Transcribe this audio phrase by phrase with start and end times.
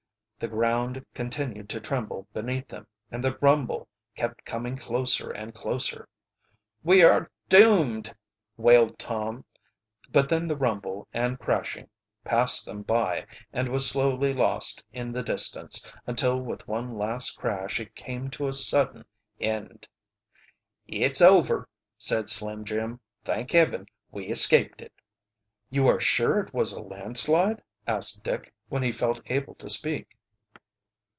[0.41, 6.09] The ground continued to tremble beneath them, and the rumble kept coming closer and closer.
[6.83, 8.15] "We are doomed!"
[8.57, 9.45] wailed Tom,
[10.11, 11.91] but then the rumble and crashing
[12.23, 17.79] passed them by and was slowly lost in the distance, until with one last crash
[17.79, 19.05] it came to a sudden
[19.39, 19.87] end.
[20.87, 22.99] "It's over!" said Slim Jim.
[23.23, 24.93] "Thank Heaven, we escaped it!"
[25.69, 30.15] "You are sure it was a landslide?" asked Dick, when he felt able to speak.